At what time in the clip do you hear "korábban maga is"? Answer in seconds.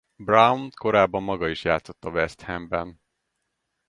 0.71-1.63